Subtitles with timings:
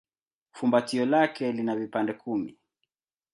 [0.51, 2.57] Fumbatio lake lina vipande kumi.